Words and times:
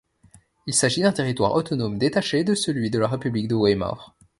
Il 0.65 0.73
s'agit 0.73 1.01
d'un 1.03 1.11
territoire 1.11 1.53
autonome, 1.53 1.99
détaché 1.99 2.43
de 2.43 2.55
celui 2.55 2.89
de 2.89 2.97
la 2.97 3.07
République 3.07 3.47
de 3.47 3.53
Weimar. 3.55 4.15